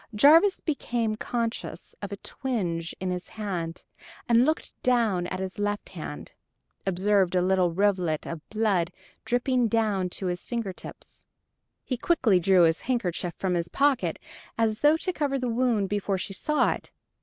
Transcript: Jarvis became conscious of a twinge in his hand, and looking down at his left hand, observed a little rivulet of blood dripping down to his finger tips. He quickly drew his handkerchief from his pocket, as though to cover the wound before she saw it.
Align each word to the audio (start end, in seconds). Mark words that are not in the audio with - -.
Jarvis 0.15 0.59
became 0.61 1.15
conscious 1.15 1.93
of 2.01 2.11
a 2.11 2.17
twinge 2.17 2.95
in 2.99 3.11
his 3.11 3.27
hand, 3.27 3.85
and 4.27 4.47
looking 4.47 4.71
down 4.81 5.27
at 5.27 5.39
his 5.39 5.59
left 5.59 5.89
hand, 5.89 6.31
observed 6.87 7.35
a 7.35 7.39
little 7.43 7.71
rivulet 7.71 8.25
of 8.25 8.41
blood 8.49 8.91
dripping 9.25 9.67
down 9.67 10.09
to 10.09 10.25
his 10.25 10.47
finger 10.47 10.73
tips. 10.73 11.27
He 11.83 11.97
quickly 11.97 12.39
drew 12.39 12.63
his 12.63 12.81
handkerchief 12.81 13.35
from 13.37 13.53
his 13.53 13.67
pocket, 13.69 14.17
as 14.57 14.79
though 14.79 14.97
to 14.97 15.13
cover 15.13 15.37
the 15.37 15.47
wound 15.49 15.87
before 15.87 16.17
she 16.17 16.33
saw 16.33 16.71
it. 16.71 16.91